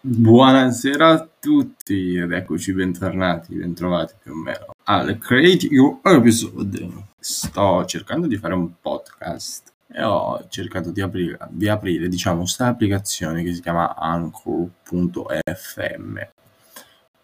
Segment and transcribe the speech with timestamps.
[0.00, 6.88] Buonasera a tutti ed eccoci bentornati, bentrovati più o meno al Create Your Episode.
[7.18, 12.68] Sto cercando di fare un podcast e ho cercato di aprire, di aprire diciamo, questa
[12.68, 15.36] applicazione che si chiama Anchor.fm.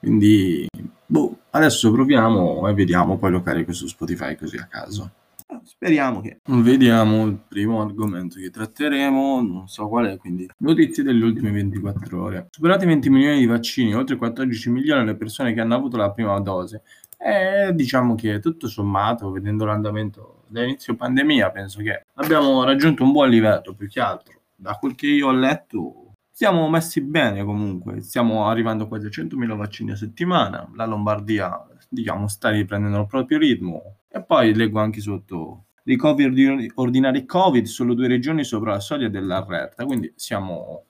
[0.00, 0.66] Quindi,
[1.06, 5.12] boh, adesso proviamo e vediamo, poi lo carico su Spotify così a caso.
[5.76, 6.40] Speriamo che...
[6.44, 12.22] Vediamo il primo argomento che tratteremo, non so qual è, quindi notizie delle ultime 24
[12.22, 12.46] ore.
[12.50, 16.38] Superati 20 milioni di vaccini, oltre 14 milioni le persone che hanno avuto la prima
[16.40, 16.82] dose.
[17.18, 23.28] E diciamo che tutto sommato, vedendo l'andamento dall'inizio pandemia, penso che abbiamo raggiunto un buon
[23.28, 24.40] livello, più che altro.
[24.54, 29.56] Da quel che io ho letto, siamo messi bene comunque, stiamo arrivando quasi a 100.000
[29.56, 35.00] vaccini a settimana, la Lombardia diciamo sta riprendendo il proprio ritmo e poi leggo anche
[35.00, 40.84] sotto ricoveri ordinari Covid, solo due regioni sopra la soglia dell'allerta, quindi siamo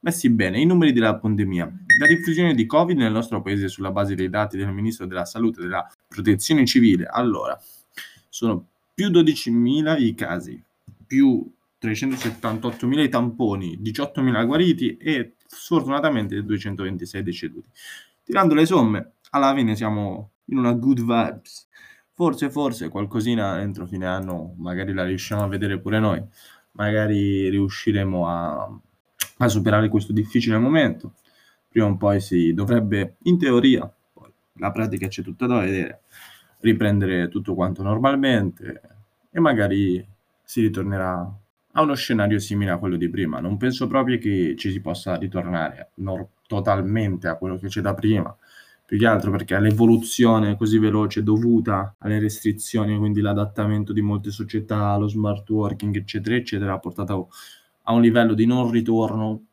[0.00, 0.60] messi bene.
[0.60, 1.64] I numeri della pandemia.
[1.98, 5.58] La diffusione di Covid nel nostro paese sulla base dei dati del Ministro della Salute
[5.58, 7.06] e della Protezione Civile.
[7.06, 7.60] Allora,
[8.28, 10.62] sono più 12.000 i casi,
[11.04, 17.68] più 378.000 i tamponi, 18.000 guariti e sfortunatamente 226 deceduti.
[18.22, 21.66] Tirando le somme, alla fine siamo in una good vibes.
[22.20, 26.22] Forse, forse qualcosina entro fine anno magari la riusciamo a vedere pure noi,
[26.72, 28.78] magari riusciremo a,
[29.38, 31.14] a superare questo difficile momento.
[31.66, 36.02] Prima o poi si dovrebbe, in teoria, poi la pratica c'è tutta da vedere,
[36.58, 38.82] riprendere tutto quanto normalmente
[39.30, 40.06] e magari
[40.42, 41.20] si ritornerà
[41.72, 43.40] a uno scenario simile a quello di prima.
[43.40, 47.94] Non penso proprio che ci si possa ritornare no, totalmente a quello che c'è da
[47.94, 48.36] prima,
[48.90, 54.96] più che altro perché l'evoluzione così veloce dovuta alle restrizioni, quindi l'adattamento di molte società,
[54.96, 57.30] lo smart working, eccetera, eccetera, ha portato
[57.84, 59.44] a un livello di non ritorno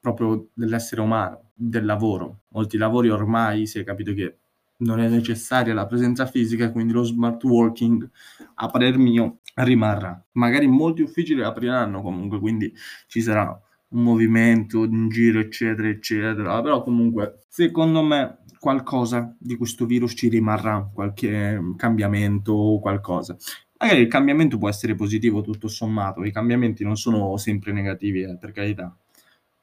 [0.00, 2.44] proprio dell'essere umano, del lavoro.
[2.52, 4.38] Molti lavori ormai si è capito che
[4.78, 8.08] non è necessaria la presenza fisica, quindi lo smart working,
[8.54, 10.18] a parer mio, rimarrà.
[10.32, 12.72] Magari molti uffici le apriranno comunque, quindi
[13.06, 13.48] ci sarà
[13.88, 16.62] un movimento in giro, eccetera, eccetera.
[16.62, 23.36] Però comunque, secondo me, qualcosa di questo virus ci rimarrà, qualche cambiamento o qualcosa.
[23.78, 28.36] Magari il cambiamento può essere positivo tutto sommato, i cambiamenti non sono sempre negativi, eh,
[28.36, 28.94] per carità.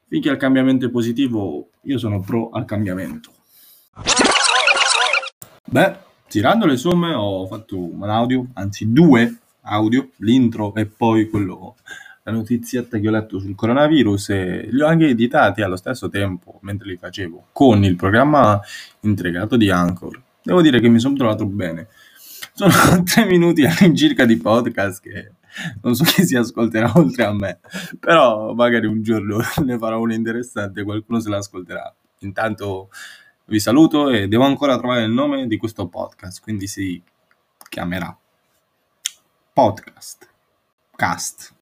[0.07, 3.31] Finché il cambiamento è positivo, io sono pro al cambiamento.
[5.66, 5.97] Beh,
[6.28, 11.75] tirando le somme ho fatto un audio, anzi due audio, l'intro e poi quello
[12.27, 16.57] la notizietta che ho letto sul coronavirus e li ho anche editati allo stesso tempo
[16.61, 18.59] mentre li facevo con il programma
[19.01, 20.19] integrato di Anchor.
[20.41, 21.87] Devo dire che mi sono trovato bene.
[22.53, 22.73] Sono
[23.05, 25.33] tre minuti all'incirca di podcast che
[25.83, 27.59] non so chi si ascolterà oltre a me,
[27.99, 31.93] però magari un giorno ne farò uno interessante e qualcuno se l'ascolterà.
[32.19, 32.89] Intanto
[33.45, 36.99] vi saluto e devo ancora trovare il nome di questo podcast, quindi si
[37.69, 38.17] chiamerà
[39.53, 40.27] podcast.
[40.95, 41.53] Cast.